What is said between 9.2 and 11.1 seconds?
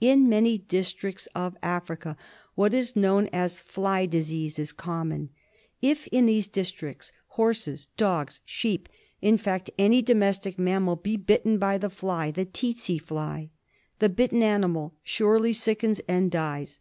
in fact any domestic mammal